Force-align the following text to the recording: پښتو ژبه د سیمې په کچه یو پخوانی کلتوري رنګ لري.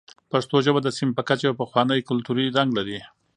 پښتو 0.31 0.55
ژبه 0.65 0.79
د 0.83 0.89
سیمې 0.97 1.13
په 1.17 1.23
کچه 1.27 1.43
یو 1.47 1.59
پخوانی 1.61 1.99
کلتوري 2.09 2.45
رنګ 2.57 2.69
لري. 2.77 2.99